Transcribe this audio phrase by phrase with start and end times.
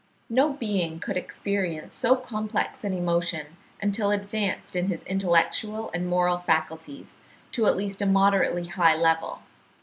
[0.31, 6.39] No being could experience so complex an emotion until advanced in his intellectual and moral
[6.39, 7.19] faculties
[7.51, 9.43] to at least a moderately high level.